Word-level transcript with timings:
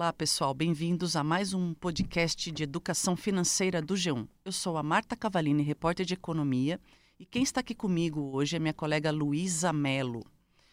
Olá, 0.00 0.14
pessoal, 0.14 0.54
bem-vindos 0.54 1.14
a 1.14 1.22
mais 1.22 1.52
um 1.52 1.74
podcast 1.74 2.50
de 2.50 2.62
educação 2.62 3.14
financeira 3.14 3.82
do 3.82 3.92
G1. 3.92 4.26
Eu 4.46 4.50
sou 4.50 4.78
a 4.78 4.82
Marta 4.82 5.14
Cavalini, 5.14 5.62
repórter 5.62 6.06
de 6.06 6.14
economia, 6.14 6.80
e 7.18 7.26
quem 7.26 7.42
está 7.42 7.60
aqui 7.60 7.74
comigo 7.74 8.30
hoje 8.32 8.56
é 8.56 8.58
minha 8.58 8.72
colega 8.72 9.10
Luísa 9.10 9.74
Melo. 9.74 10.24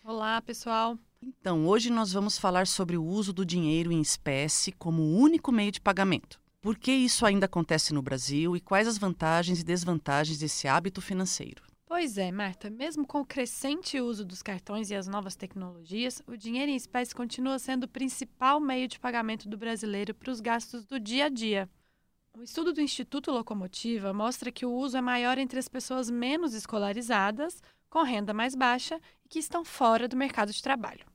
Olá, 0.01 0.41
pessoal. 0.41 0.97
Então, 1.21 1.67
hoje 1.67 1.89
nós 1.89 2.13
vamos 2.13 2.37
falar 2.37 2.67
sobre 2.67 2.95
o 2.95 3.03
uso 3.03 3.33
do 3.33 3.45
dinheiro 3.45 3.91
em 3.91 3.99
espécie 3.99 4.71
como 4.71 5.17
único 5.17 5.51
meio 5.51 5.73
de 5.73 5.81
pagamento. 5.81 6.39
Por 6.61 6.77
que 6.77 6.93
isso 6.93 7.25
ainda 7.25 7.47
acontece 7.47 7.93
no 7.93 8.01
Brasil 8.01 8.55
e 8.55 8.61
quais 8.61 8.87
as 8.87 8.97
vantagens 8.97 9.59
e 9.59 9.65
desvantagens 9.65 10.37
desse 10.37 10.69
hábito 10.69 11.01
financeiro? 11.01 11.66
Pois 11.89 12.17
é, 12.17 12.33
Marta, 12.33 12.69
mesmo 12.69 13.07
com 13.07 13.21
o 13.21 13.25
crescente 13.25 14.01
uso 14.01 14.25
dos 14.25 14.43
cartões 14.43 14.91
e 14.91 14.95
as 14.95 15.07
novas 15.07 15.37
tecnologias, 15.37 16.21
o 16.27 16.35
dinheiro 16.35 16.69
em 16.69 16.75
espécie 16.75 17.15
continua 17.15 17.57
sendo 17.57 17.85
o 17.85 17.87
principal 17.87 18.59
meio 18.59 18.89
de 18.89 18.99
pagamento 18.99 19.47
do 19.47 19.57
brasileiro 19.57 20.13
para 20.13 20.29
os 20.29 20.41
gastos 20.41 20.85
do 20.85 20.99
dia 20.99 21.27
a 21.27 21.29
dia. 21.29 21.69
Um 22.37 22.43
estudo 22.43 22.73
do 22.73 22.81
Instituto 22.81 23.31
Locomotiva 23.31 24.13
mostra 24.13 24.51
que 24.51 24.65
o 24.65 24.71
uso 24.73 24.97
é 24.97 25.01
maior 25.01 25.37
entre 25.37 25.59
as 25.59 25.69
pessoas 25.69 26.09
menos 26.09 26.53
escolarizadas, 26.53 27.63
com 27.89 28.03
renda 28.03 28.33
mais 28.33 28.53
baixa 28.53 28.99
e 29.23 29.29
que 29.29 29.39
estão 29.39 29.63
fora 29.63 30.09
do 30.09 30.17
mercado 30.17 30.51
de 30.51 30.61
trabalho. 30.61 31.05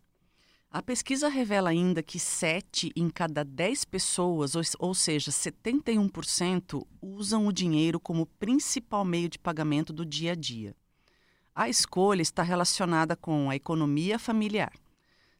A 0.74 0.80
pesquisa 0.80 1.28
revela 1.28 1.68
ainda 1.68 2.02
que 2.02 2.18
7 2.18 2.92
em 2.96 3.10
cada 3.10 3.44
10 3.44 3.84
pessoas, 3.84 4.54
ou 4.78 4.95
seja, 4.95 5.30
71%, 5.30 6.86
usam 7.02 7.46
o 7.46 7.52
dinheiro 7.52 8.00
como 8.00 8.24
principal 8.24 9.04
meio 9.04 9.28
de 9.28 9.38
pagamento 9.38 9.92
do 9.92 10.02
dia 10.02 10.32
a 10.32 10.34
dia. 10.34 10.74
A 11.54 11.68
escolha 11.68 12.22
está 12.22 12.42
relacionada 12.42 13.14
com 13.14 13.50
a 13.50 13.54
economia 13.54 14.18
familiar. 14.18 14.72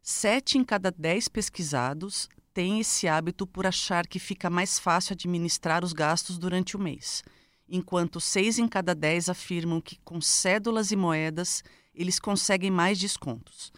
7 0.03 0.59
em 0.59 0.65
cada 0.65 0.91
10 0.91 1.29
pesquisados 1.29 2.29
têm 2.53 2.81
esse 2.81 3.09
hábito 3.09 3.47
por 3.47 3.67
achar 3.67 4.07
que 4.07 4.19
fica 4.19 4.51
mais 4.51 4.79
fácil 4.79 5.15
administrar 5.15 5.83
os 5.83 5.95
gastos 5.95 6.37
durante 6.37 6.77
o 6.77 6.79
mês, 6.79 7.25
enquanto 7.67 8.21
6 8.21 8.59
em 8.59 8.69
cada 8.69 8.95
10 8.95 9.31
afirmam 9.31 9.81
que 9.81 9.99
com 10.05 10.21
cédulas 10.21 10.91
e 10.91 10.97
moedas 10.97 11.65
eles 11.95 12.21
conseguem 12.21 12.71
mais 12.71 12.99
descontos. 12.99 13.73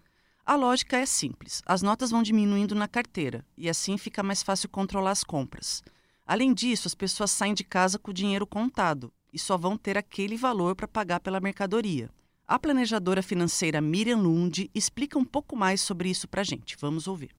A 0.46 0.56
lógica 0.56 0.98
é 0.98 1.06
simples: 1.06 1.62
as 1.64 1.80
notas 1.80 2.10
vão 2.10 2.22
diminuindo 2.22 2.74
na 2.74 2.86
carteira 2.86 3.42
e 3.56 3.68
assim 3.68 3.96
fica 3.96 4.22
mais 4.22 4.42
fácil 4.42 4.68
controlar 4.68 5.12
as 5.12 5.24
compras. 5.24 5.82
Além 6.26 6.52
disso, 6.52 6.86
as 6.86 6.94
pessoas 6.94 7.30
saem 7.30 7.54
de 7.54 7.64
casa 7.64 7.98
com 7.98 8.10
o 8.10 8.14
dinheiro 8.14 8.46
contado 8.46 9.10
e 9.32 9.38
só 9.38 9.56
vão 9.56 9.76
ter 9.76 9.96
aquele 9.96 10.36
valor 10.36 10.76
para 10.76 10.86
pagar 10.86 11.20
pela 11.20 11.40
mercadoria. 11.40 12.10
A 12.46 12.58
planejadora 12.58 13.22
financeira 13.22 13.80
Miriam 13.80 14.18
Lund 14.18 14.70
explica 14.74 15.18
um 15.18 15.24
pouco 15.24 15.56
mais 15.56 15.80
sobre 15.80 16.10
isso 16.10 16.28
para 16.28 16.42
a 16.42 16.44
gente. 16.44 16.76
Vamos 16.78 17.08
ouvir. 17.08 17.30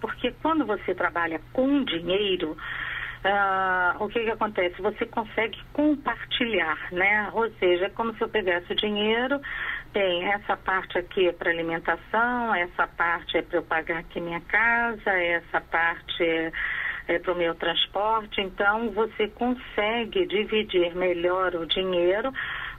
Porque 0.00 0.32
quando 0.42 0.66
você 0.66 0.94
trabalha 0.94 1.40
com 1.52 1.84
dinheiro, 1.84 2.56
uh, 3.24 4.02
o 4.02 4.08
que, 4.08 4.24
que 4.24 4.30
acontece? 4.30 4.80
Você 4.80 5.06
consegue 5.06 5.58
compartilhar, 5.72 6.78
né? 6.92 7.30
Ou 7.32 7.50
seja, 7.52 7.86
é 7.86 7.90
como 7.90 8.14
se 8.14 8.22
eu 8.22 8.28
pegasse 8.28 8.72
o 8.72 8.76
dinheiro, 8.76 9.40
tem 9.92 10.24
essa 10.32 10.56
parte 10.56 10.98
aqui 10.98 11.28
é 11.28 11.32
para 11.32 11.50
alimentação, 11.50 12.54
essa 12.54 12.86
parte 12.86 13.38
é 13.38 13.42
para 13.42 13.58
eu 13.58 13.62
pagar 13.62 13.98
aqui 13.98 14.20
minha 14.20 14.40
casa, 14.40 15.10
essa 15.10 15.60
parte 15.60 16.22
é, 16.22 16.52
é 17.08 17.18
para 17.18 17.32
o 17.32 17.36
meu 17.36 17.54
transporte. 17.54 18.40
Então, 18.40 18.90
você 18.90 19.28
consegue 19.28 20.26
dividir 20.26 20.94
melhor 20.94 21.54
o 21.54 21.66
dinheiro 21.66 22.32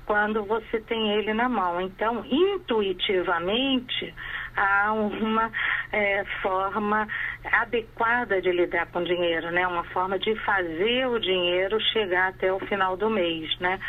quando 0.05 0.43
você 0.43 0.79
tem 0.81 1.11
ele 1.13 1.33
na 1.33 1.47
mão. 1.47 1.79
Então, 1.79 2.25
intuitivamente, 2.25 4.13
há 4.59 4.91
uma 4.91 5.51
é, 5.91 6.23
forma 6.41 7.07
adequada 7.51 8.41
de 8.41 8.51
lidar 8.51 8.87
com 8.87 8.99
o 8.99 9.05
dinheiro, 9.05 9.49
né? 9.51 9.65
Uma 9.65 9.85
forma 9.85 10.19
de 10.19 10.35
fazer 10.43 11.07
o 11.07 11.19
dinheiro 11.19 11.79
chegar 11.93 12.29
até 12.29 12.51
o 12.51 12.59
final 12.59 12.97
do 12.97 13.09
mês, 13.09 13.57
né? 13.59 13.79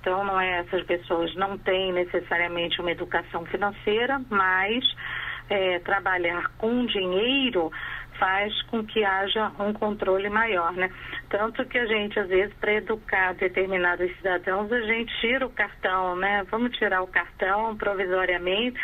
Então, 0.00 0.24
não 0.24 0.40
é 0.40 0.60
essas 0.60 0.84
pessoas 0.84 1.34
não 1.34 1.58
têm 1.58 1.92
necessariamente 1.92 2.80
uma 2.80 2.92
educação 2.92 3.44
financeira, 3.46 4.20
mas 4.30 4.84
é, 5.50 5.78
trabalhar 5.80 6.48
com 6.58 6.86
dinheiro 6.86 7.72
faz 8.18 8.62
com 8.62 8.84
que 8.84 9.04
haja 9.04 9.52
um 9.58 9.72
controle 9.72 10.28
maior, 10.28 10.72
né? 10.72 10.90
Tanto 11.30 11.64
que 11.64 11.78
a 11.78 11.86
gente, 11.86 12.18
às 12.18 12.28
vezes, 12.28 12.54
para 12.54 12.74
educar 12.74 13.34
determinados 13.34 14.14
cidadãos, 14.16 14.70
a 14.72 14.80
gente 14.80 15.12
tira 15.20 15.46
o 15.46 15.50
cartão, 15.50 16.16
né? 16.16 16.44
Vamos 16.50 16.76
tirar 16.76 17.02
o 17.02 17.06
cartão 17.06 17.76
provisoriamente 17.76 18.78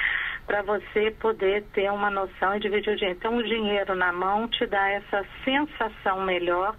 para 0.46 0.62
você 0.62 1.10
poder 1.12 1.64
ter 1.72 1.90
uma 1.90 2.10
noção 2.10 2.56
e 2.56 2.60
dividir 2.60 2.92
o 2.92 2.96
dinheiro. 2.96 3.18
Então, 3.18 3.36
o 3.36 3.42
dinheiro 3.42 3.94
na 3.94 4.12
mão 4.12 4.48
te 4.48 4.66
dá 4.66 4.88
essa 4.90 5.24
sensação 5.44 6.24
melhor 6.24 6.76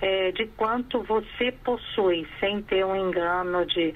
é, 0.00 0.32
de 0.32 0.46
quanto 0.56 1.02
você 1.02 1.52
possui, 1.64 2.26
sem 2.40 2.62
ter 2.62 2.84
um 2.84 2.96
engano 2.96 3.64
de 3.66 3.94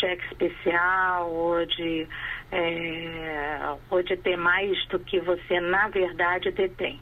cheque 0.00 0.24
especial 0.26 1.30
ou 1.30 1.64
de, 1.64 2.08
é, 2.50 3.76
ou 3.90 4.02
de 4.02 4.16
ter 4.16 4.36
mais 4.36 4.84
do 4.88 4.98
que 4.98 5.20
você, 5.20 5.60
na 5.60 5.88
verdade, 5.88 6.50
detém. 6.50 7.00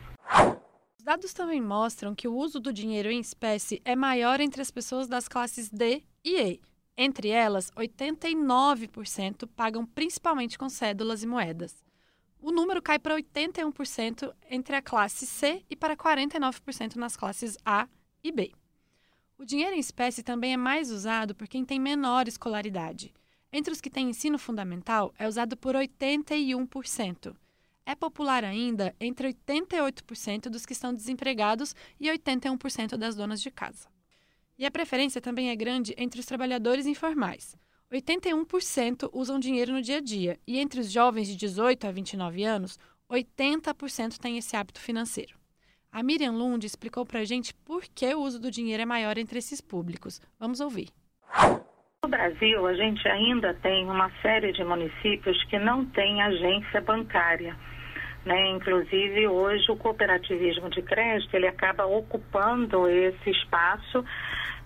Os 0.99 1.05
dados 1.05 1.33
também 1.33 1.61
mostram 1.61 2.15
que 2.15 2.29
o 2.29 2.35
uso 2.35 2.61
do 2.61 2.73
dinheiro 2.73 3.11
em 3.11 3.19
espécie 3.19 3.81
é 3.85 3.97
maior 3.97 4.41
entre 4.41 4.61
as 4.61 4.71
pessoas 4.71 5.09
das 5.09 5.27
classes 5.27 5.69
D 5.69 6.03
e 6.25 6.41
E 6.41 6.72
entre 6.97 7.29
elas, 7.29 7.71
89% 7.73 9.49
pagam 9.57 9.87
principalmente 9.87 10.59
com 10.59 10.69
cédulas 10.69 11.23
e 11.23 11.27
moedas. 11.27 11.83
O 12.41 12.51
número 12.51 12.83
cai 12.83 12.99
para 12.99 13.17
81% 13.17 14.35
entre 14.51 14.77
a 14.77 14.83
classe 14.83 15.27
C 15.27 15.65
e 15.71 15.77
para 15.77 15.97
49% 15.97 16.97
nas 16.97 17.17
classes 17.17 17.57
A 17.65 17.89
e 18.23 18.33
B. 18.33 18.53
O 19.39 19.45
dinheiro 19.45 19.75
em 19.75 19.81
espécie 19.81 20.23
também 20.23 20.53
é 20.53 20.57
mais 20.57 20.91
usado 20.91 21.35
por 21.35 21.49
quem 21.49 21.65
tem 21.65 21.81
menor 21.81 22.29
escolaridade. 22.29 23.13
Entre 23.53 23.73
os 23.73 23.81
que 23.81 23.91
têm 23.91 24.11
ensino 24.11 24.39
fundamental, 24.39 25.13
é 25.19 25.29
usado 25.29 25.57
por 25.57 25.75
81%. 25.75 27.35
É 27.85 27.95
popular 27.95 28.45
ainda 28.45 28.95
entre 29.01 29.33
88% 29.33 30.49
dos 30.49 30.65
que 30.65 30.73
estão 30.73 30.95
desempregados 30.95 31.75
e 31.99 32.09
81% 32.09 32.97
das 32.97 33.15
donas 33.15 33.43
de 33.43 33.51
casa. 33.51 33.92
E 34.59 34.67
a 34.67 34.71
preferência 34.71 35.21
também 35.21 35.51
é 35.51 35.57
grande 35.57 35.95
entre 35.97 36.21
os 36.21 36.27
trabalhadores 36.27 36.87
informais. 36.87 37.57
81% 37.93 39.11
usam 39.13 39.39
dinheiro 39.39 39.73
no 39.73 39.83
dia 39.83 39.99
a 39.99 40.01
dia, 40.01 40.39
e 40.47 40.59
entre 40.59 40.81
os 40.81 40.91
jovens 40.91 41.29
de 41.29 41.37
18 41.37 41.87
a 41.87 41.91
29 41.91 42.43
anos, 42.45 42.79
80% 43.11 44.19
têm 44.19 44.39
esse 44.39 44.57
hábito 44.57 44.81
financeiro. 44.81 45.35
A 45.91 46.03
Miriam 46.03 46.33
Lund 46.33 46.65
explicou 46.65 47.05
para 47.05 47.21
a 47.21 47.25
gente 47.25 47.53
por 47.53 47.83
que 47.95 48.15
o 48.15 48.21
uso 48.21 48.41
do 48.41 48.51
dinheiro 48.51 48.83
é 48.83 48.87
maior 48.87 49.19
entre 49.19 49.39
esses 49.39 49.61
públicos. 49.61 50.23
Vamos 50.41 50.61
ouvir. 50.61 50.89
No 52.03 52.09
Brasil, 52.09 52.67
a 52.67 52.75
gente 52.75 53.07
ainda 53.07 53.53
tem 53.63 53.85
uma 53.85 54.11
série 54.23 54.53
de 54.53 54.65
municípios 54.65 55.45
que 55.45 55.59
não 55.59 55.85
têm 55.91 56.23
agência 56.23 56.81
bancária. 56.81 57.55
Né? 58.25 58.51
Inclusive, 58.51 59.27
hoje, 59.27 59.71
o 59.71 59.77
cooperativismo 59.77 60.71
de 60.71 60.81
crédito 60.83 61.35
ele 61.35 61.49
acaba 61.49 61.87
ocupando 61.87 62.89
esse 62.89 63.31
espaço 63.31 64.05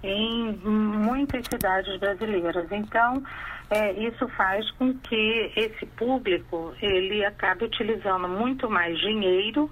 em 0.03 0.53
muitas 0.63 1.47
cidades 1.47 1.99
brasileiras. 1.99 2.71
Então, 2.71 3.23
é, 3.71 3.93
isso 3.93 4.29
faz 4.29 4.71
com 4.73 4.95
que 4.99 5.53
esse 5.57 5.87
público 5.87 6.75
ele 6.81 7.25
acabe 7.25 7.65
utilizando 7.65 8.29
muito 8.29 8.71
mais 8.71 8.99
dinheiro 8.99 9.71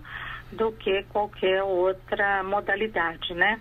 do 0.50 0.72
que 0.72 1.02
qualquer 1.04 1.62
outra 1.62 2.42
modalidade, 2.42 3.34
né? 3.34 3.60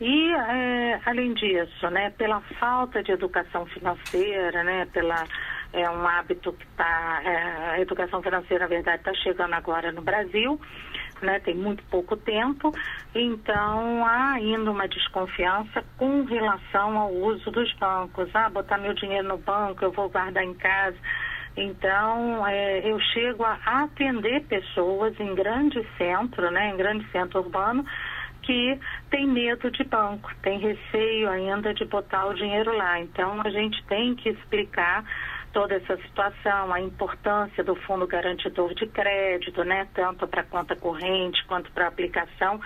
E, 0.00 0.32
é, 0.32 1.00
além 1.06 1.34
disso, 1.34 1.88
né, 1.90 2.10
pela 2.10 2.40
falta 2.58 3.02
de 3.02 3.12
educação 3.12 3.64
financeira, 3.66 4.64
né, 4.64 4.86
pela, 4.92 5.24
é 5.74 5.90
um 5.90 6.06
hábito 6.06 6.52
que 6.52 6.64
está, 6.64 7.20
é, 7.24 7.70
a 7.72 7.80
educação 7.80 8.22
financeira, 8.22 8.64
na 8.64 8.68
verdade, 8.68 8.98
está 8.98 9.12
chegando 9.14 9.54
agora 9.54 9.90
no 9.90 10.02
Brasil, 10.02 10.60
né, 11.20 11.40
tem 11.40 11.54
muito 11.54 11.82
pouco 11.84 12.16
tempo, 12.16 12.72
então 13.14 14.06
há 14.06 14.34
ainda 14.34 14.70
uma 14.70 14.86
desconfiança 14.86 15.84
com 15.96 16.22
relação 16.24 16.96
ao 16.96 17.12
uso 17.12 17.50
dos 17.50 17.72
bancos. 17.74 18.28
Ah, 18.34 18.48
botar 18.48 18.78
meu 18.78 18.94
dinheiro 18.94 19.26
no 19.26 19.38
banco, 19.38 19.84
eu 19.84 19.90
vou 19.90 20.08
guardar 20.08 20.44
em 20.44 20.54
casa. 20.54 20.96
Então, 21.56 22.46
é, 22.46 22.80
eu 22.80 22.98
chego 23.12 23.44
a 23.44 23.58
atender 23.64 24.44
pessoas 24.44 25.18
em 25.18 25.34
grande 25.34 25.84
centro, 25.96 26.50
né, 26.50 26.70
em 26.70 26.76
grande 26.76 27.08
centro 27.10 27.40
urbano, 27.40 27.84
que 28.42 28.78
tem 29.10 29.26
medo 29.26 29.70
de 29.70 29.84
banco, 29.84 30.30
tem 30.42 30.58
receio 30.58 31.30
ainda 31.30 31.72
de 31.72 31.84
botar 31.84 32.26
o 32.26 32.34
dinheiro 32.34 32.76
lá. 32.76 33.00
Então, 33.00 33.40
a 33.40 33.50
gente 33.50 33.82
tem 33.86 34.14
que 34.14 34.28
explicar 34.28 35.04
toda 35.54 35.76
essa 35.76 35.96
situação, 35.98 36.72
a 36.72 36.80
importância 36.80 37.62
do 37.62 37.76
fundo 37.76 38.06
garantidor 38.06 38.74
de 38.74 38.86
crédito, 38.88 39.62
né, 39.64 39.86
tanto 39.94 40.26
para 40.26 40.42
conta 40.42 40.74
corrente 40.74 41.42
quanto 41.46 41.70
para 41.70 41.86
aplicação, 41.86 42.60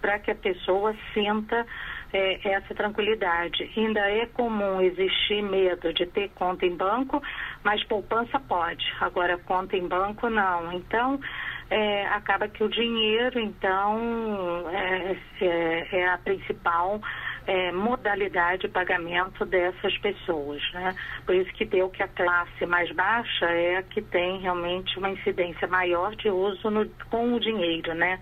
para 0.00 0.18
que 0.18 0.30
a 0.30 0.34
pessoa 0.34 0.96
sinta 1.12 1.66
é, 2.12 2.52
essa 2.54 2.74
tranquilidade. 2.74 3.70
Ainda 3.76 4.00
é 4.00 4.24
comum 4.24 4.80
existir 4.80 5.42
medo 5.42 5.92
de 5.92 6.06
ter 6.06 6.30
conta 6.30 6.64
em 6.64 6.74
banco, 6.74 7.22
mas 7.62 7.84
poupança 7.84 8.40
pode. 8.40 8.84
Agora, 9.00 9.36
conta 9.38 9.76
em 9.76 9.86
banco 9.86 10.30
não. 10.30 10.72
Então, 10.72 11.20
é, 11.68 12.06
acaba 12.06 12.48
que 12.48 12.64
o 12.64 12.70
dinheiro, 12.70 13.38
então, 13.38 14.66
é, 14.70 15.16
é, 15.42 16.00
é 16.00 16.08
a 16.08 16.16
principal 16.16 17.00
é, 17.46 17.72
modalidade 17.72 18.62
de 18.62 18.68
pagamento 18.68 19.44
dessas 19.44 19.96
pessoas. 19.98 20.62
Né? 20.72 20.94
Por 21.24 21.34
isso 21.34 21.52
que 21.52 21.64
deu 21.64 21.88
que 21.88 22.02
a 22.02 22.08
classe 22.08 22.66
mais 22.66 22.90
baixa 22.92 23.46
é 23.46 23.76
a 23.78 23.82
que 23.82 24.02
tem 24.02 24.40
realmente 24.40 24.98
uma 24.98 25.10
incidência 25.10 25.66
maior 25.68 26.14
de 26.16 26.30
uso 26.30 26.70
no, 26.70 26.88
com 27.10 27.34
o 27.34 27.40
dinheiro, 27.40 27.94
né? 27.94 28.20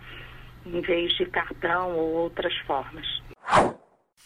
em 0.66 0.80
vez 0.80 1.12
de 1.16 1.26
cartão 1.26 1.96
ou 1.96 2.12
outras 2.14 2.54
formas. 2.58 3.06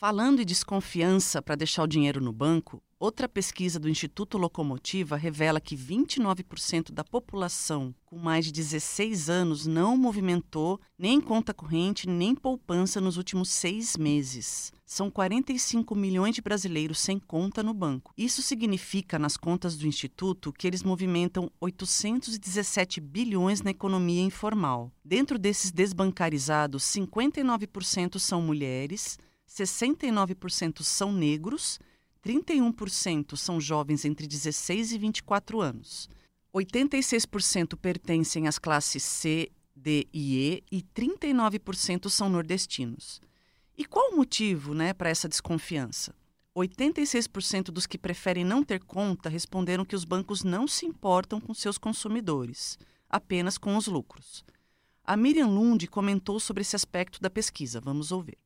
Falando 0.03 0.43
em 0.43 0.45
desconfiança 0.45 1.41
para 1.41 1.55
deixar 1.55 1.85
o 1.85 1.87
dinheiro 1.87 2.21
no 2.21 2.33
banco, 2.33 2.83
outra 2.99 3.29
pesquisa 3.29 3.79
do 3.79 3.89
Instituto 3.89 4.37
Locomotiva 4.37 5.15
revela 5.15 5.61
que 5.61 5.77
29% 5.77 6.91
da 6.91 7.05
população 7.05 7.95
com 8.05 8.19
mais 8.19 8.45
de 8.47 8.51
16 8.51 9.31
anos 9.31 9.65
não 9.65 9.97
movimentou 9.97 10.81
nem 10.99 11.21
conta 11.21 11.55
corrente 11.55 12.09
nem 12.09 12.35
poupança 12.35 13.01
nos 13.01 13.17
últimos 13.17 13.49
seis 13.49 13.97
meses. 13.97 14.73
São 14.85 15.09
45 15.09 15.95
milhões 15.95 16.35
de 16.35 16.43
brasileiros 16.43 16.99
sem 16.99 17.21
conta 17.21 17.63
no 17.63 17.73
banco. 17.73 18.13
Isso 18.19 18.43
significa, 18.43 19.21
nas 19.21 19.37
contas 19.37 19.77
do 19.77 19.87
Instituto, 19.87 20.53
que 20.53 20.67
eles 20.67 20.83
movimentam 20.83 21.49
817 21.61 23.01
bilhões 23.01 23.63
na 23.63 23.71
economia 23.71 24.23
informal. 24.23 24.91
Dentro 25.05 25.39
desses 25.39 25.71
desbancarizados, 25.71 26.83
59% 26.83 28.19
são 28.19 28.43
mulheres. 28.43 29.17
69% 29.53 30.83
são 30.83 31.13
negros, 31.13 31.79
31% 32.25 33.37
são 33.37 33.61
jovens 33.61 34.05
entre 34.05 34.27
16 34.27 34.93
e 34.93 34.99
24 34.99 35.61
anos. 35.61 36.09
86% 36.55 37.77
pertencem 37.77 38.47
às 38.47 38.59
classes 38.59 39.03
C, 39.03 39.51
D 39.75 40.07
e 40.13 40.39
E 40.39 40.65
e 40.71 40.83
39% 40.83 42.09
são 42.09 42.29
nordestinos. 42.29 43.21
E 43.77 43.85
qual 43.85 44.13
o 44.13 44.17
motivo 44.17 44.75
né, 44.75 44.93
para 44.93 45.11
essa 45.11 45.29
desconfiança? 45.29 46.15
86% 46.57 47.65
dos 47.65 47.87
que 47.87 47.99
preferem 47.99 48.45
não 48.45 48.63
ter 48.63 48.81
conta 48.81 49.29
responderam 49.29 49.85
que 49.85 49.97
os 49.97 50.05
bancos 50.05 50.45
não 50.45 50.69
se 50.69 50.85
importam 50.85 51.41
com 51.41 51.55
seus 51.55 51.79
consumidores, 51.79 52.79
apenas 53.09 53.57
com 53.57 53.77
os 53.77 53.87
lucros. 53.87 54.45
A 55.05 55.17
Miriam 55.17 55.49
Lund 55.49 55.87
comentou 55.89 56.39
sobre 56.39 56.61
esse 56.61 56.77
aspecto 56.77 57.21
da 57.21 57.31
pesquisa. 57.31 57.81
Vamos 57.81 58.13
ouvir 58.13 58.39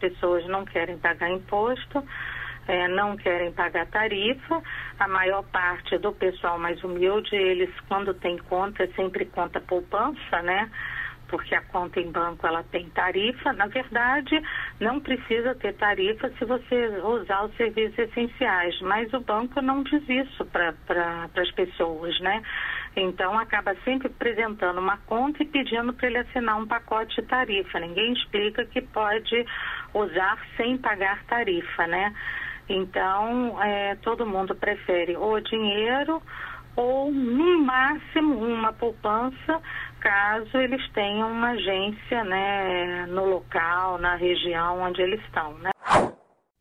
pessoas 0.00 0.46
não 0.48 0.64
querem 0.64 0.98
pagar 0.98 1.30
imposto, 1.30 2.02
é, 2.66 2.88
não 2.88 3.16
querem 3.16 3.52
pagar 3.52 3.86
tarifa. 3.86 4.62
A 4.98 5.08
maior 5.08 5.42
parte 5.44 5.98
do 5.98 6.12
pessoal 6.12 6.58
mais 6.58 6.82
humilde, 6.82 7.34
eles, 7.34 7.70
quando 7.88 8.14
tem 8.14 8.38
conta, 8.38 8.88
sempre 8.94 9.24
conta 9.26 9.60
poupança, 9.60 10.42
né? 10.42 10.70
Porque 11.28 11.54
a 11.54 11.62
conta 11.62 12.00
em 12.00 12.10
banco 12.10 12.44
ela 12.46 12.64
tem 12.64 12.88
tarifa. 12.90 13.52
Na 13.52 13.66
verdade, 13.66 14.42
não 14.80 14.98
precisa 14.98 15.54
ter 15.54 15.74
tarifa 15.74 16.28
se 16.30 16.44
você 16.44 16.88
usar 17.04 17.44
os 17.44 17.56
serviços 17.56 17.98
essenciais, 17.98 18.80
mas 18.80 19.12
o 19.12 19.20
banco 19.20 19.60
não 19.60 19.82
diz 19.84 20.02
isso 20.08 20.44
para 20.46 20.72
pra, 20.86 21.28
as 21.36 21.50
pessoas, 21.52 22.18
né? 22.20 22.42
Então 22.96 23.38
acaba 23.38 23.74
sempre 23.84 24.08
apresentando 24.08 24.78
uma 24.78 24.96
conta 25.06 25.42
e 25.42 25.46
pedindo 25.46 25.92
para 25.92 26.08
ele 26.08 26.18
assinar 26.18 26.56
um 26.56 26.66
pacote 26.66 27.20
de 27.20 27.28
tarifa. 27.28 27.78
Ninguém 27.78 28.12
explica 28.12 28.64
que 28.64 28.80
pode 28.80 29.46
usar 29.94 30.38
sem 30.56 30.78
pagar 30.78 31.24
tarifa, 31.24 31.86
né? 31.86 32.14
Então 32.68 33.60
é, 33.62 33.96
todo 33.96 34.26
mundo 34.26 34.54
prefere 34.54 35.16
ou 35.16 35.40
dinheiro 35.40 36.22
ou 36.76 37.12
no 37.12 37.58
máximo 37.64 38.34
uma 38.34 38.72
poupança 38.72 39.60
caso 40.00 40.56
eles 40.56 40.80
tenham 40.92 41.30
uma 41.30 41.50
agência 41.50 42.24
né, 42.24 43.06
no 43.06 43.26
local, 43.26 43.98
na 43.98 44.14
região 44.14 44.80
onde 44.80 45.02
eles 45.02 45.20
estão. 45.24 45.52
Né? 45.58 45.70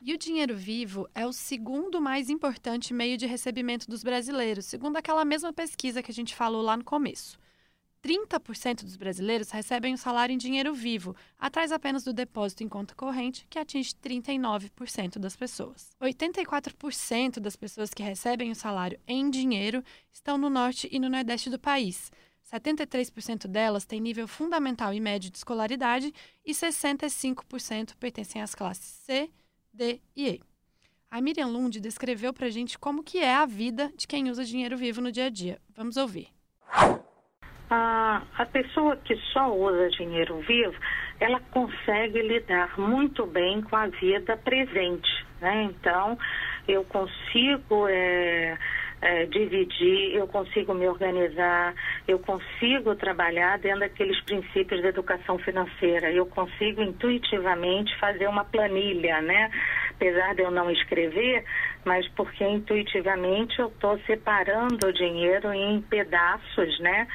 E 0.01 0.13
o 0.13 0.17
dinheiro 0.17 0.55
vivo 0.55 1.07
é 1.13 1.25
o 1.25 1.31
segundo 1.31 2.01
mais 2.01 2.29
importante 2.29 2.93
meio 2.93 3.17
de 3.17 3.27
recebimento 3.27 3.87
dos 3.87 4.03
brasileiros, 4.03 4.65
segundo 4.65 4.97
aquela 4.97 5.23
mesma 5.23 5.53
pesquisa 5.53 6.01
que 6.01 6.11
a 6.11 6.13
gente 6.13 6.35
falou 6.35 6.61
lá 6.61 6.75
no 6.75 6.83
começo. 6.83 7.39
30% 8.03 8.83
dos 8.83 8.95
brasileiros 8.95 9.51
recebem 9.51 9.93
o 9.93 9.97
salário 9.97 10.33
em 10.33 10.37
dinheiro 10.37 10.73
vivo, 10.73 11.15
atrás 11.37 11.71
apenas 11.71 12.03
do 12.03 12.13
depósito 12.13 12.63
em 12.63 12.69
conta 12.69 12.95
corrente, 12.95 13.45
que 13.49 13.59
atinge 13.59 13.93
39% 13.95 15.19
das 15.19 15.35
pessoas. 15.35 15.89
84% 16.01 17.39
das 17.39 17.55
pessoas 17.55 17.93
que 17.93 18.01
recebem 18.01 18.51
o 18.51 18.55
salário 18.55 18.99
em 19.07 19.29
dinheiro 19.29 19.83
estão 20.11 20.37
no 20.37 20.49
norte 20.49 20.87
e 20.91 20.99
no 20.99 21.09
nordeste 21.09 21.49
do 21.49 21.59
país. 21.59 22.11
73% 22.51 23.47
delas 23.47 23.85
têm 23.85 23.99
nível 23.99 24.27
fundamental 24.27 24.93
e 24.93 24.99
médio 24.99 25.29
de 25.29 25.37
escolaridade 25.37 26.13
e 26.43 26.51
65% 26.51 27.95
pertencem 27.99 28.41
às 28.41 28.55
classes 28.55 28.85
C, 29.03 29.29
D 29.73 30.01
e 30.15 30.29
E. 30.29 30.41
A 31.11 31.21
Miriam 31.21 31.47
Lund 31.47 31.79
descreveu 31.79 32.31
para 32.31 32.47
a 32.47 32.51
gente 32.51 32.77
como 32.77 33.03
que 33.03 33.17
é 33.17 33.33
a 33.33 33.45
vida 33.45 33.91
de 33.97 34.07
quem 34.07 34.29
usa 34.29 34.45
dinheiro 34.45 34.77
vivo 34.77 35.01
no 35.01 35.11
dia 35.11 35.25
a 35.25 35.29
dia. 35.29 35.59
Vamos 35.75 35.97
ouvir. 35.97 36.38
A, 37.69 38.23
a 38.37 38.45
pessoa 38.45 38.97
que 38.97 39.15
só 39.31 39.53
usa 39.53 39.89
dinheiro 39.89 40.39
vivo, 40.39 40.75
ela 41.19 41.39
consegue 41.51 42.21
lidar 42.21 42.79
muito 42.79 43.25
bem 43.25 43.61
com 43.61 43.75
a 43.75 43.87
vida 43.87 44.35
presente, 44.37 45.25
né? 45.39 45.63
Então, 45.63 46.17
eu 46.67 46.83
consigo 46.85 47.87
é, 47.87 48.57
é, 49.01 49.25
dividir, 49.25 50.15
eu 50.15 50.27
consigo 50.27 50.73
me 50.73 50.87
organizar, 50.87 51.73
eu 52.07 52.19
consigo 52.19 52.95
trabalhar 52.95 53.57
dentro 53.59 53.81
daqueles 53.81 54.19
princípios 54.23 54.81
da 54.81 54.89
educação 54.89 55.37
financeira, 55.39 56.11
eu 56.11 56.25
consigo 56.25 56.81
intuitivamente 56.81 57.97
fazer 57.99 58.27
uma 58.27 58.43
planilha, 58.43 59.21
né? 59.21 59.51
Apesar 59.91 60.33
de 60.35 60.41
eu 60.41 60.51
não 60.51 60.71
escrever, 60.71 61.43
mas 61.85 62.07
porque 62.09 62.43
intuitivamente 62.43 63.59
eu 63.59 63.67
estou 63.67 63.99
separando 63.99 64.87
o 64.87 64.93
dinheiro 64.93 65.53
em 65.53 65.81
pedaços, 65.81 66.79
né? 66.79 67.07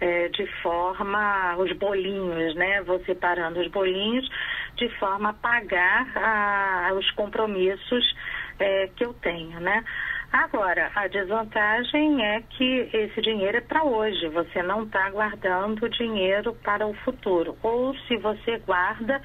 É, 0.00 0.28
de 0.28 0.46
forma, 0.62 1.56
os 1.58 1.72
bolinhos, 1.76 2.54
né? 2.56 2.82
Vou 2.82 2.98
separando 3.04 3.60
os 3.60 3.68
bolinhos 3.68 4.28
de 4.76 4.88
forma 4.98 5.30
a 5.30 5.32
pagar 5.32 6.06
a, 6.16 6.92
os 6.94 7.08
compromissos 7.12 8.14
é, 8.58 8.88
que 8.96 9.04
eu 9.04 9.14
tenho, 9.14 9.60
né? 9.60 9.84
Agora, 10.32 10.90
a 10.94 11.08
desvantagem 11.08 12.24
é 12.24 12.40
que 12.40 12.88
esse 12.90 13.20
dinheiro 13.20 13.58
é 13.58 13.60
para 13.60 13.84
hoje, 13.84 14.28
você 14.28 14.62
não 14.62 14.84
está 14.84 15.10
guardando 15.10 15.88
dinheiro 15.90 16.54
para 16.64 16.86
o 16.86 16.94
futuro. 16.94 17.54
Ou 17.62 17.94
se 18.08 18.16
você 18.16 18.56
guarda, 18.58 19.20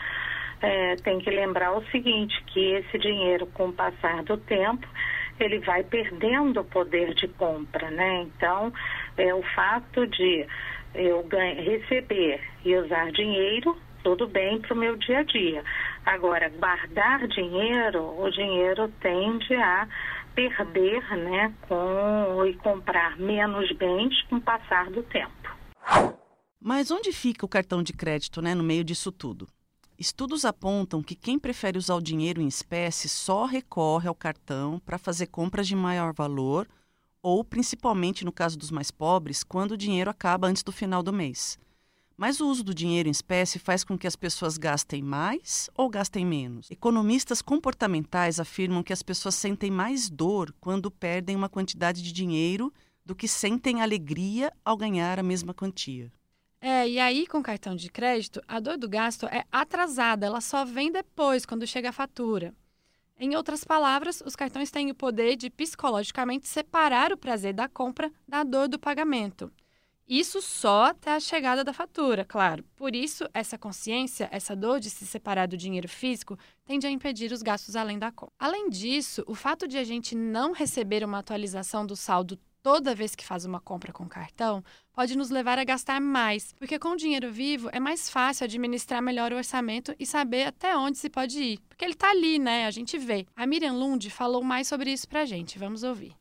é, 0.62 0.96
tem 0.98 1.20
que 1.20 1.30
lembrar 1.30 1.72
o 1.72 1.86
seguinte, 1.86 2.36
que 2.48 2.74
esse 2.74 2.98
dinheiro, 2.98 3.48
com 3.48 3.70
o 3.70 3.74
passar 3.74 4.22
do 4.24 4.36
tempo, 4.36 4.86
ele 5.40 5.60
vai 5.60 5.82
perdendo 5.84 6.60
o 6.60 6.66
poder 6.66 7.14
de 7.14 7.30
compra, 7.30 7.90
né? 7.90 8.24
Então, 8.24 8.74
é 9.18 9.34
o 9.34 9.42
fato 9.56 10.06
de 10.08 10.46
eu 10.94 11.28
receber 11.30 12.42
e 12.64 12.76
usar 12.76 13.12
dinheiro, 13.12 13.78
tudo 14.04 14.28
bem 14.28 14.60
para 14.62 14.74
o 14.74 14.78
meu 14.78 14.96
dia 14.96 15.20
a 15.20 15.24
dia. 15.24 15.64
Agora, 16.06 16.50
guardar 16.50 17.28
dinheiro, 17.28 18.04
o 18.20 18.30
dinheiro 18.32 18.88
tende 19.02 19.54
a 19.56 19.88
perder 20.34 21.02
né, 21.18 21.54
com, 21.68 22.46
e 22.46 22.54
comprar 22.56 23.18
menos 23.18 23.72
bens 23.74 24.22
com 24.24 24.38
o 24.38 24.42
passar 24.42 24.90
do 24.92 25.04
tempo. 25.04 25.32
Mas 26.62 26.92
onde 26.92 27.12
fica 27.12 27.46
o 27.46 27.50
cartão 27.50 27.82
de 27.82 27.94
crédito 27.94 28.42
né, 28.42 28.54
no 28.54 28.64
meio 28.64 28.84
disso 28.84 29.12
tudo? 29.12 29.48
Estudos 29.98 30.46
apontam 30.46 31.02
que 31.02 31.16
quem 31.16 31.40
prefere 31.40 31.78
usar 31.78 31.96
o 31.96 32.02
dinheiro 32.02 32.40
em 32.40 32.48
espécie 32.48 33.10
só 33.10 33.46
recorre 33.46 34.08
ao 34.08 34.14
cartão 34.14 34.80
para 34.80 35.00
fazer 35.00 35.28
compras 35.28 35.68
de 35.68 35.76
maior 35.76 36.14
valor 36.14 36.68
ou, 37.28 37.44
principalmente 37.44 38.24
no 38.24 38.32
caso 38.32 38.58
dos 38.58 38.72
mais 38.72 38.90
pobres, 38.90 39.44
quando 39.44 39.72
o 39.72 39.78
dinheiro 39.78 40.10
acaba 40.10 40.48
antes 40.48 40.64
do 40.64 40.72
final 40.72 41.04
do 41.04 41.12
mês. 41.12 41.60
Mas 42.16 42.40
o 42.40 42.48
uso 42.48 42.64
do 42.64 42.74
dinheiro 42.74 43.10
em 43.10 43.12
espécie 43.12 43.60
faz 43.60 43.84
com 43.84 43.98
que 43.98 44.08
as 44.08 44.16
pessoas 44.16 44.58
gastem 44.58 45.04
mais 45.04 45.70
ou 45.76 45.90
gastem 45.90 46.26
menos? 46.26 46.72
Economistas 46.72 47.42
comportamentais 47.42 48.40
afirmam 48.40 48.82
que 48.82 48.94
as 48.94 49.04
pessoas 49.04 49.36
sentem 49.36 49.70
mais 49.70 50.10
dor 50.10 50.56
quando 50.58 50.90
perdem 50.90 51.36
uma 51.36 51.50
quantidade 51.50 52.02
de 52.02 52.14
dinheiro 52.14 52.74
do 53.06 53.14
que 53.14 53.28
sentem 53.28 53.82
alegria 53.82 54.50
ao 54.64 54.78
ganhar 54.78 55.20
a 55.20 55.24
mesma 55.24 55.54
quantia. 55.54 56.10
É, 56.62 56.88
e 56.88 56.98
aí 56.98 57.28
com 57.28 57.44
cartão 57.44 57.76
de 57.76 57.92
crédito, 57.92 58.42
a 58.48 58.58
dor 58.62 58.78
do 58.78 58.88
gasto 58.88 59.26
é 59.26 59.44
atrasada, 59.52 60.26
ela 60.26 60.40
só 60.40 60.64
vem 60.64 60.94
depois, 60.94 61.46
quando 61.46 61.68
chega 61.68 61.90
a 61.90 61.94
fatura. 61.94 62.56
Em 63.20 63.36
outras 63.36 63.64
palavras, 63.64 64.22
os 64.24 64.36
cartões 64.36 64.70
têm 64.70 64.92
o 64.92 64.96
poder 64.96 65.36
de 65.36 65.50
psicologicamente 65.50 66.48
separar 66.48 67.12
o 67.12 67.18
prazer 67.18 67.52
da 67.52 67.68
compra 67.68 68.12
da 68.28 68.44
dor 68.44 68.68
do 68.68 68.78
pagamento. 68.78 69.52
Isso 70.08 70.42
só 70.42 70.86
até 70.86 71.12
a 71.14 71.20
chegada 71.20 71.64
da 71.64 71.74
fatura, 71.74 72.24
claro. 72.24 72.64
Por 72.76 72.96
isso, 72.96 73.28
essa 73.34 73.58
consciência, 73.58 74.30
essa 74.32 74.56
dor 74.56 74.80
de 74.80 74.90
se 74.90 75.06
separar 75.06 75.48
do 75.48 75.58
dinheiro 75.58 75.90
físico, 75.90 76.38
tende 76.64 76.88
a 76.88 76.92
impedir 76.92 77.32
os 77.32 77.42
gastos 77.42 77.76
além 77.76 78.00
da 78.00 78.12
conta. 78.12 78.32
Além 78.40 78.70
disso, 78.70 79.24
o 79.28 79.36
fato 79.36 79.68
de 79.68 79.78
a 79.78 79.84
gente 79.84 80.16
não 80.16 80.54
receber 80.54 81.04
uma 81.04 81.20
atualização 81.20 81.86
do 81.86 81.96
saldo 81.96 82.40
toda 82.68 82.94
vez 82.94 83.16
que 83.16 83.26
faz 83.26 83.46
uma 83.46 83.62
compra 83.62 83.94
com 83.94 84.10
cartão, 84.10 84.62
pode 84.94 85.18
nos 85.18 85.30
levar 85.30 85.58
a 85.58 85.64
gastar 85.64 86.02
mais, 86.02 86.54
porque 86.60 86.78
com 86.78 86.98
dinheiro 86.98 87.32
vivo 87.32 87.70
é 87.72 87.80
mais 87.80 88.10
fácil 88.10 88.44
administrar 88.44 89.02
melhor 89.02 89.32
o 89.32 89.38
orçamento 89.38 89.96
e 89.98 90.06
saber 90.06 90.48
até 90.48 90.76
onde 90.76 90.98
se 90.98 91.10
pode 91.10 91.42
ir, 91.42 91.60
porque 91.70 91.86
ele 91.86 91.94
está 91.94 92.10
ali, 92.12 92.38
né? 92.38 92.66
A 92.66 92.72
gente 92.72 92.98
vê. 92.98 93.26
A 93.38 93.48
Miriam 93.48 93.72
Lund 93.72 94.10
falou 94.10 94.44
mais 94.44 94.68
sobre 94.68 94.92
isso 94.92 95.08
pra 95.08 95.24
gente. 95.24 95.58
Vamos 95.58 95.82
ouvir 95.82 96.14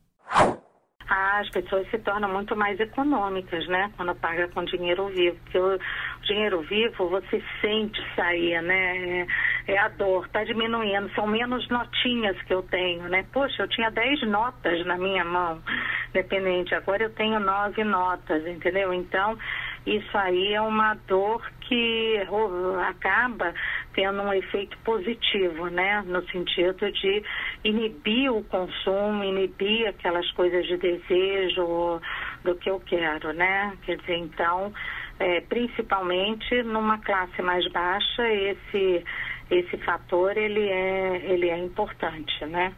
as 1.09 1.49
pessoas 1.49 1.89
se 1.89 1.97
tornam 1.99 2.29
muito 2.31 2.55
mais 2.55 2.79
econômicas, 2.79 3.65
né? 3.67 3.91
Quando 3.95 4.13
paga 4.15 4.47
com 4.49 4.63
dinheiro 4.65 5.07
vivo. 5.07 5.37
Porque 5.43 5.57
o 5.59 5.79
dinheiro 6.23 6.61
vivo 6.61 7.09
você 7.09 7.41
sente 7.61 8.01
sair, 8.15 8.61
né? 8.61 9.25
É, 9.67 9.73
é 9.73 9.77
a 9.77 9.87
dor, 9.89 10.25
está 10.25 10.43
diminuindo. 10.43 11.09
São 11.13 11.25
menos 11.27 11.67
notinhas 11.69 12.39
que 12.43 12.53
eu 12.53 12.61
tenho, 12.63 13.03
né? 13.07 13.25
Poxa, 13.31 13.63
eu 13.63 13.67
tinha 13.69 13.89
10 13.89 14.27
notas 14.27 14.85
na 14.85 14.97
minha 14.97 15.23
mão, 15.23 15.61
dependente. 16.13 16.73
Agora 16.75 17.03
eu 17.03 17.09
tenho 17.11 17.39
nove 17.39 17.83
notas, 17.83 18.45
entendeu? 18.47 18.93
Então, 18.93 19.37
isso 19.85 20.17
aí 20.17 20.53
é 20.53 20.61
uma 20.61 20.95
dor 21.07 21.41
que 21.61 22.21
acaba 22.87 23.53
tendo 23.93 24.21
um 24.21 24.33
efeito 24.33 24.77
positivo, 24.79 25.67
né? 25.67 26.03
No 26.05 26.21
sentido 26.27 26.91
de 26.91 27.23
inibir 27.63 28.31
o 28.31 28.43
consumo, 28.43 29.23
inibir 29.23 29.87
aquelas 29.87 30.29
coisas 30.31 30.65
de 30.67 30.77
desejo 30.77 32.01
do 32.43 32.55
que 32.55 32.69
eu 32.69 32.79
quero, 32.81 33.31
né? 33.33 33.77
Quer 33.85 33.97
dizer, 33.97 34.17
então, 34.17 34.73
é, 35.19 35.41
principalmente 35.41 36.63
numa 36.63 36.99
classe 36.99 37.41
mais 37.41 37.65
baixa, 37.71 38.27
esse 38.27 39.03
esse 39.49 39.77
fator 39.77 40.35
ele 40.35 40.67
é 40.67 41.21
ele 41.31 41.49
é 41.49 41.57
importante, 41.57 42.45
né? 42.45 42.73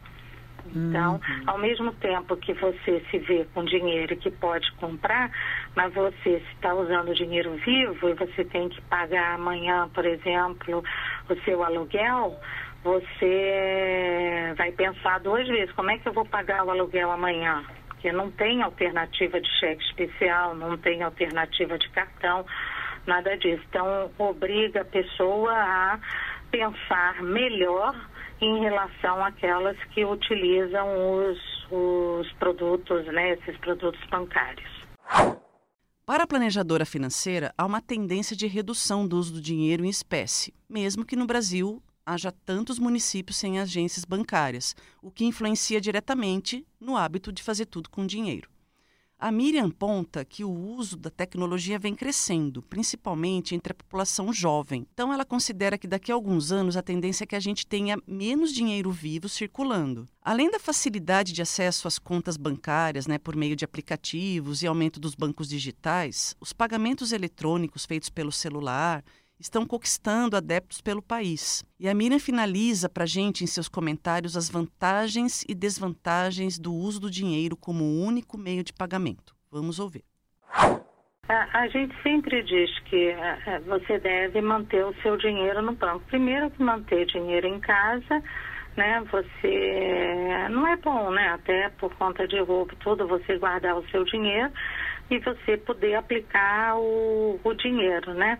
Então, 0.74 1.14
uhum. 1.14 1.42
ao 1.46 1.58
mesmo 1.58 1.92
tempo 1.94 2.36
que 2.36 2.52
você 2.54 3.04
se 3.10 3.18
vê 3.18 3.46
com 3.54 3.64
dinheiro 3.64 4.16
que 4.16 4.30
pode 4.30 4.70
comprar, 4.72 5.30
mas 5.74 5.92
você 5.92 6.42
está 6.52 6.74
usando 6.74 7.14
dinheiro 7.14 7.52
vivo 7.64 8.08
e 8.08 8.14
você 8.14 8.44
tem 8.44 8.68
que 8.68 8.80
pagar 8.82 9.34
amanhã, 9.34 9.88
por 9.92 10.04
exemplo, 10.04 10.82
o 11.28 11.34
seu 11.44 11.62
aluguel, 11.62 12.38
você 12.82 14.54
vai 14.56 14.72
pensar 14.72 15.20
duas 15.20 15.46
vezes, 15.46 15.74
como 15.74 15.90
é 15.90 15.98
que 15.98 16.08
eu 16.08 16.12
vou 16.12 16.24
pagar 16.24 16.64
o 16.64 16.70
aluguel 16.70 17.10
amanhã? 17.10 17.62
Porque 17.88 18.12
não 18.12 18.30
tem 18.30 18.62
alternativa 18.62 19.40
de 19.40 19.48
cheque 19.58 19.82
especial, 19.84 20.54
não 20.54 20.78
tem 20.78 21.02
alternativa 21.02 21.76
de 21.76 21.88
cartão, 21.90 22.46
nada 23.06 23.36
disso. 23.36 23.62
Então, 23.68 24.10
obriga 24.18 24.80
a 24.82 24.84
pessoa 24.84 25.52
a 25.52 25.98
pensar 26.50 27.22
melhor 27.22 27.94
em 28.40 28.60
relação 28.60 29.24
àquelas 29.24 29.76
que 29.94 30.04
utilizam 30.04 30.86
os, 31.16 31.38
os 31.70 32.32
produtos, 32.34 33.06
né, 33.06 33.32
esses 33.32 33.56
produtos 33.58 34.00
bancários. 34.10 34.68
Para 36.06 36.24
a 36.24 36.26
planejadora 36.26 36.84
financeira, 36.84 37.54
há 37.56 37.64
uma 37.64 37.80
tendência 37.80 38.34
de 38.34 38.46
redução 38.46 39.06
do 39.06 39.16
uso 39.16 39.34
do 39.34 39.40
dinheiro 39.40 39.84
em 39.84 39.88
espécie, 39.88 40.52
mesmo 40.68 41.04
que 41.04 41.14
no 41.14 41.26
Brasil 41.26 41.82
haja 42.04 42.32
tantos 42.32 42.78
municípios 42.78 43.36
sem 43.36 43.60
agências 43.60 44.04
bancárias, 44.04 44.74
o 45.00 45.10
que 45.10 45.24
influencia 45.24 45.80
diretamente 45.80 46.66
no 46.80 46.96
hábito 46.96 47.32
de 47.32 47.42
fazer 47.42 47.66
tudo 47.66 47.88
com 47.88 48.04
dinheiro. 48.06 48.50
A 49.22 49.30
Miriam 49.30 49.66
aponta 49.66 50.24
que 50.24 50.42
o 50.42 50.50
uso 50.50 50.96
da 50.96 51.10
tecnologia 51.10 51.78
vem 51.78 51.94
crescendo, 51.94 52.62
principalmente 52.62 53.54
entre 53.54 53.72
a 53.72 53.74
população 53.74 54.32
jovem. 54.32 54.86
Então, 54.94 55.12
ela 55.12 55.26
considera 55.26 55.76
que 55.76 55.86
daqui 55.86 56.10
a 56.10 56.14
alguns 56.14 56.50
anos 56.50 56.74
a 56.74 56.80
tendência 56.80 57.24
é 57.24 57.26
que 57.26 57.36
a 57.36 57.40
gente 57.40 57.66
tenha 57.66 57.98
menos 58.06 58.50
dinheiro 58.50 58.90
vivo 58.90 59.28
circulando. 59.28 60.08
Além 60.22 60.50
da 60.50 60.58
facilidade 60.58 61.34
de 61.34 61.42
acesso 61.42 61.86
às 61.86 61.98
contas 61.98 62.38
bancárias 62.38 63.06
né, 63.06 63.18
por 63.18 63.36
meio 63.36 63.54
de 63.54 63.62
aplicativos 63.62 64.62
e 64.62 64.66
aumento 64.66 64.98
dos 64.98 65.14
bancos 65.14 65.50
digitais, 65.50 66.34
os 66.40 66.54
pagamentos 66.54 67.12
eletrônicos 67.12 67.84
feitos 67.84 68.08
pelo 68.08 68.32
celular 68.32 69.04
estão 69.40 69.66
conquistando 69.66 70.36
adeptos 70.36 70.80
pelo 70.80 71.00
país. 71.02 71.64
E 71.78 71.88
a 71.88 71.94
Miriam 71.94 72.20
finaliza 72.20 72.88
para 72.88 73.04
a 73.04 73.06
gente 73.06 73.42
em 73.42 73.46
seus 73.46 73.68
comentários 73.68 74.36
as 74.36 74.50
vantagens 74.50 75.44
e 75.48 75.54
desvantagens 75.54 76.58
do 76.58 76.72
uso 76.72 77.00
do 77.00 77.10
dinheiro 77.10 77.56
como 77.56 77.84
único 77.84 78.36
meio 78.36 78.62
de 78.62 78.72
pagamento. 78.72 79.34
Vamos 79.50 79.80
ouvir. 79.80 80.04
A, 81.28 81.68
gente 81.68 81.94
sempre 82.02 82.42
diz 82.42 82.76
que 82.80 83.08
é, 83.08 83.38
é, 83.46 83.58
você 83.60 84.00
deve 84.00 84.40
manter 84.40 84.84
o 84.84 84.92
seu 85.00 85.16
dinheiro 85.16 85.62
no 85.62 85.72
banco. 85.72 86.04
Primeiro 86.08 86.50
que 86.50 86.60
manter 86.60 87.06
dinheiro 87.06 87.46
em 87.46 87.60
casa, 87.60 88.20
né? 88.76 89.00
Você 89.12 90.48
não 90.50 90.66
é 90.66 90.76
bom, 90.76 91.10
né? 91.12 91.28
Até 91.28 91.68
por 91.78 91.94
conta 91.94 92.26
de 92.26 92.40
roubo, 92.40 92.74
tudo 92.80 93.06
você 93.06 93.38
guardar 93.38 93.76
o 93.76 93.88
seu 93.90 94.04
dinheiro 94.04 94.50
e 95.08 95.20
você 95.20 95.56
poder 95.56 95.94
aplicar 95.94 96.76
o, 96.76 97.38
o 97.44 97.54
dinheiro, 97.54 98.12
né? 98.14 98.36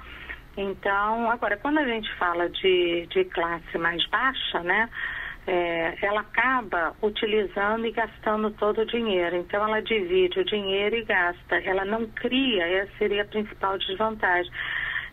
Então, 0.57 1.31
agora, 1.31 1.57
quando 1.57 1.79
a 1.79 1.85
gente 1.85 2.13
fala 2.17 2.49
de, 2.49 3.07
de 3.07 3.25
classe 3.27 3.79
mais 3.79 4.05
baixa, 4.09 4.61
né? 4.61 4.89
É, 5.47 5.97
ela 6.03 6.21
acaba 6.21 6.95
utilizando 7.03 7.87
e 7.87 7.91
gastando 7.93 8.51
todo 8.53 8.83
o 8.83 8.87
dinheiro. 8.87 9.37
Então, 9.37 9.67
ela 9.67 9.81
divide 9.81 10.39
o 10.39 10.45
dinheiro 10.45 10.97
e 10.97 11.05
gasta. 11.05 11.57
Ela 11.57 11.85
não 11.85 12.07
cria, 12.07 12.67
essa 12.67 12.93
seria 12.99 13.23
a 13.23 13.27
principal 13.27 13.79
desvantagem. 13.79 14.53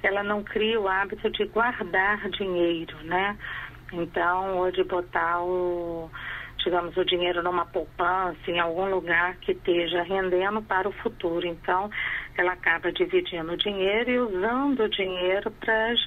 Ela 0.03 0.24
não 0.24 0.44
cria 0.44 0.79
o 0.79 0.88
hábito 0.88 1.29
de 1.32 1.46
guardar 1.46 2.29
dinheiro, 2.29 2.98
né? 3.03 3.38
Então, 3.94 4.58
ou 4.58 4.72
de 4.72 4.84
botar 4.84 5.41
o, 5.41 6.12
digamos, 6.63 6.96
o 6.98 7.06
dinheiro 7.06 7.41
numa 7.41 7.65
poupança, 7.65 8.38
em 8.48 8.60
algum 8.60 8.89
lugar 8.89 9.38
que 9.38 9.53
esteja 9.53 10.03
rendendo 10.03 10.62
para 10.62 10.88
o 10.88 10.91
futuro. 10.91 11.48
Então, 11.48 11.89
ela 12.38 12.53
acaba 12.53 12.91
dividindo 12.91 13.51
o 13.51 13.58
dinheiro 13.58 14.10
e 14.10 14.20
usando 14.20 14.82
o 14.82 14.89
dinheiro 14.89 15.51
para 15.51 15.91
as 15.91 16.00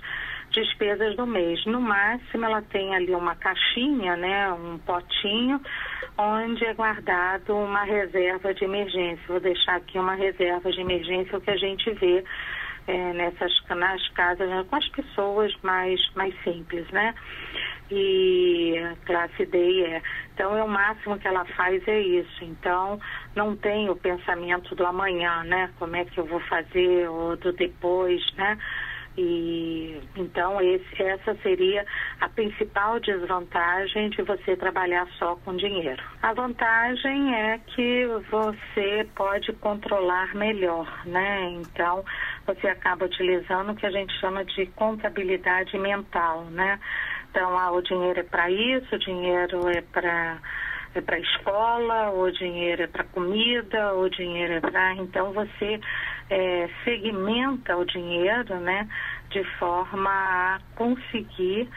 despesas 0.50 1.16
do 1.16 1.26
mês. 1.26 1.64
No 1.66 1.80
máximo, 1.80 2.44
ela 2.44 2.62
tem 2.62 2.94
ali 2.94 3.14
uma 3.14 3.34
caixinha, 3.36 4.16
né, 4.16 4.52
um 4.52 4.78
potinho, 4.78 5.60
onde 6.18 6.64
é 6.64 6.74
guardado 6.74 7.56
uma 7.56 7.84
reserva 7.84 8.52
de 8.52 8.64
emergência. 8.64 9.24
Vou 9.28 9.40
deixar 9.40 9.76
aqui 9.76 9.98
uma 9.98 10.14
reserva 10.14 10.70
de 10.70 10.80
emergência, 10.80 11.38
o 11.38 11.40
que 11.40 11.50
a 11.50 11.56
gente 11.56 11.90
vê 11.92 12.24
é, 12.86 13.12
nessas 13.12 13.52
nas 13.68 14.08
casas 14.08 14.48
né, 14.48 14.64
com 14.68 14.76
as 14.76 14.88
pessoas 14.88 15.54
mais, 15.62 16.00
mais 16.14 16.34
simples, 16.42 16.88
né? 16.90 17.14
E 17.90 18.74
classe 19.04 19.44
D 19.46 19.58
e. 19.58 20.02
Então, 20.34 20.56
é 20.56 20.62
o 20.62 20.68
máximo 20.68 21.18
que 21.18 21.26
ela 21.26 21.44
faz 21.56 21.86
é 21.88 22.00
isso. 22.00 22.44
Então, 22.44 23.00
não 23.34 23.56
tem 23.56 23.90
o 23.90 23.96
pensamento 23.96 24.74
do 24.74 24.86
amanhã, 24.86 25.42
né? 25.44 25.70
Como 25.78 25.96
é 25.96 26.04
que 26.04 26.18
eu 26.18 26.24
vou 26.24 26.40
fazer, 26.40 27.08
ou 27.08 27.36
do 27.36 27.52
depois, 27.52 28.22
né? 28.34 28.56
E 29.18 30.00
então 30.16 30.60
esse, 30.60 31.02
essa 31.02 31.34
seria 31.42 31.84
a 32.20 32.28
principal 32.28 33.00
desvantagem 33.00 34.08
de 34.10 34.22
você 34.22 34.56
trabalhar 34.56 35.06
só 35.18 35.36
com 35.36 35.56
dinheiro. 35.56 36.02
A 36.22 36.32
vantagem 36.32 37.34
é 37.34 37.58
que 37.58 38.06
você 38.30 39.06
pode 39.14 39.52
controlar 39.54 40.34
melhor, 40.34 41.06
né? 41.06 41.50
Então 41.60 42.04
você 42.46 42.68
acaba 42.68 43.04
utilizando 43.04 43.72
o 43.72 43.74
que 43.74 43.86
a 43.86 43.90
gente 43.90 44.12
chama 44.20 44.44
de 44.44 44.66
contabilidade 44.66 45.76
mental, 45.76 46.44
né? 46.44 46.78
Então, 47.30 47.56
ah, 47.56 47.70
o 47.70 47.80
dinheiro 47.80 48.20
é 48.20 48.24
para 48.24 48.50
isso, 48.50 48.94
o 48.94 48.98
dinheiro 48.98 49.68
é 49.68 49.80
para 49.80 50.38
é 50.92 51.00
para 51.00 51.20
escola, 51.20 52.10
o 52.10 52.30
dinheiro 52.32 52.82
é 52.82 52.86
para 52.88 53.04
comida, 53.04 53.94
o 53.94 54.08
dinheiro 54.08 54.54
é 54.54 54.60
para. 54.60 54.94
Então 54.94 55.32
você 55.32 55.80
é, 56.28 56.68
segmenta 56.82 57.76
o 57.76 57.84
dinheiro, 57.84 58.56
né, 58.58 58.88
de 59.30 59.44
forma 59.58 60.10
a 60.10 60.60
conseguir 60.74 61.68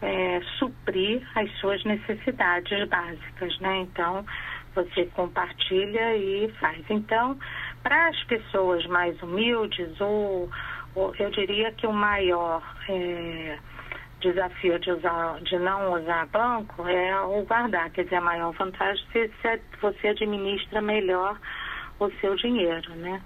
é, 0.00 0.40
suprir 0.58 1.22
as 1.34 1.50
suas 1.58 1.84
necessidades 1.84 2.88
básicas, 2.88 3.58
né? 3.60 3.80
Então 3.80 4.24
você 4.74 5.04
compartilha 5.14 6.16
e 6.16 6.50
faz. 6.58 6.82
Então, 6.88 7.38
para 7.82 8.08
as 8.08 8.24
pessoas 8.24 8.86
mais 8.86 9.20
humildes, 9.22 10.00
ou, 10.00 10.50
ou, 10.94 11.14
eu 11.18 11.30
diria 11.30 11.72
que 11.72 11.86
o 11.86 11.92
maior 11.92 12.62
é, 12.88 13.58
desafio 14.22 14.78
de, 14.78 14.90
usar, 14.90 15.40
de 15.40 15.58
não 15.58 15.94
usar 15.94 16.26
banco 16.26 16.86
é 16.86 17.20
o 17.20 17.44
guardar, 17.44 17.90
quer 17.90 18.04
dizer, 18.04 18.16
a 18.16 18.20
maior 18.20 18.52
vantagem 18.52 19.04
é 19.14 19.28
se 19.28 19.60
você 19.80 20.08
administra 20.08 20.80
melhor 20.80 21.38
o 21.98 22.10
seu 22.20 22.34
dinheiro, 22.36 22.94
né? 22.96 23.20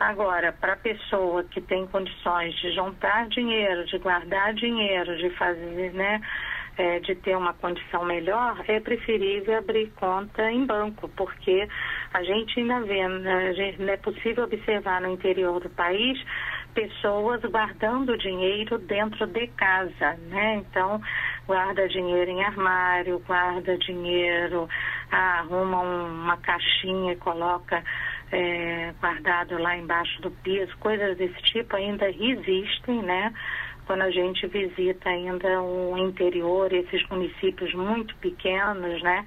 Agora, 0.00 0.52
para 0.52 0.74
a 0.74 0.76
pessoa 0.76 1.42
que 1.44 1.60
tem 1.60 1.86
condições 1.88 2.54
de 2.56 2.72
juntar 2.72 3.28
dinheiro, 3.28 3.84
de 3.86 3.98
guardar 3.98 4.54
dinheiro, 4.54 5.16
de 5.16 5.28
fazer, 5.30 5.92
né, 5.92 6.20
é, 6.76 7.00
de 7.00 7.16
ter 7.16 7.36
uma 7.36 7.52
condição 7.52 8.04
melhor, 8.04 8.62
é 8.68 8.78
preferível 8.78 9.58
abrir 9.58 9.90
conta 9.96 10.48
em 10.52 10.64
banco, 10.64 11.08
porque 11.16 11.68
a 12.14 12.22
gente 12.22 12.60
ainda 12.60 12.80
vê, 12.82 13.08
né, 13.08 13.74
não 13.80 13.92
é 13.92 13.96
possível 13.96 14.44
observar 14.44 15.00
no 15.00 15.08
interior 15.08 15.58
do 15.58 15.70
país 15.70 16.16
pessoas 16.74 17.40
guardando 17.42 18.16
dinheiro 18.16 18.78
dentro 18.78 19.26
de 19.26 19.46
casa, 19.48 20.18
né? 20.28 20.56
Então, 20.56 21.00
guarda 21.46 21.88
dinheiro 21.88 22.30
em 22.30 22.44
armário, 22.44 23.22
guarda 23.26 23.76
dinheiro, 23.78 24.68
ah, 25.10 25.40
arruma 25.40 25.80
uma 25.80 26.36
caixinha 26.36 27.12
e 27.12 27.16
coloca 27.16 27.82
é, 28.30 28.92
guardado 29.00 29.58
lá 29.58 29.76
embaixo 29.76 30.20
do 30.22 30.30
piso, 30.30 30.76
coisas 30.78 31.16
desse 31.16 31.40
tipo 31.42 31.76
ainda 31.76 32.08
existem, 32.08 33.02
né? 33.02 33.32
Quando 33.86 34.02
a 34.02 34.10
gente 34.10 34.46
visita 34.46 35.08
ainda 35.08 35.62
o 35.62 35.96
interior, 35.96 36.72
esses 36.72 37.06
municípios 37.08 37.72
muito 37.72 38.14
pequenos, 38.16 39.02
né? 39.02 39.24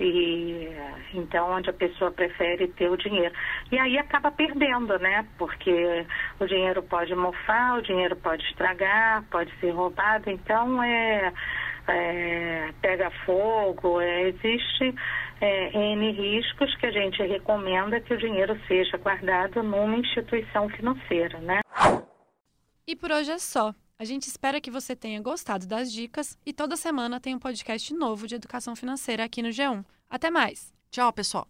E 0.00 0.68
então 1.14 1.50
onde 1.52 1.70
a 1.70 1.72
pessoa 1.72 2.10
prefere 2.10 2.68
ter 2.68 2.90
o 2.90 2.96
dinheiro. 2.96 3.34
E 3.70 3.78
aí 3.78 3.98
acaba 3.98 4.30
perdendo, 4.30 4.98
né? 4.98 5.26
Porque 5.38 6.06
o 6.40 6.46
dinheiro 6.46 6.82
pode 6.82 7.14
mofar, 7.14 7.78
o 7.78 7.82
dinheiro 7.82 8.16
pode 8.16 8.42
estragar, 8.44 9.22
pode 9.30 9.52
ser 9.60 9.70
roubado, 9.70 10.30
então 10.30 10.82
é, 10.82 11.32
é 11.88 12.70
pega 12.80 13.10
fogo, 13.24 14.00
é, 14.00 14.28
existe 14.28 14.94
é, 15.40 15.76
N 15.76 16.12
riscos 16.12 16.74
que 16.76 16.86
a 16.86 16.90
gente 16.90 17.22
recomenda 17.22 18.00
que 18.00 18.14
o 18.14 18.18
dinheiro 18.18 18.58
seja 18.66 18.96
guardado 18.96 19.62
numa 19.62 19.96
instituição 19.96 20.68
financeira, 20.70 21.38
né? 21.40 21.60
E 22.86 22.96
por 22.96 23.10
hoje 23.10 23.32
é 23.32 23.38
só. 23.38 23.74
A 23.98 24.04
gente 24.04 24.26
espera 24.26 24.60
que 24.60 24.70
você 24.70 24.96
tenha 24.96 25.20
gostado 25.20 25.66
das 25.66 25.92
dicas 25.92 26.36
e 26.44 26.52
toda 26.52 26.76
semana 26.76 27.20
tem 27.20 27.34
um 27.34 27.38
podcast 27.38 27.92
novo 27.94 28.26
de 28.26 28.34
educação 28.34 28.74
financeira 28.74 29.24
aqui 29.24 29.42
no 29.42 29.50
G1. 29.50 29.84
Até 30.10 30.30
mais! 30.30 30.72
Tchau, 30.90 31.12
pessoal! 31.12 31.48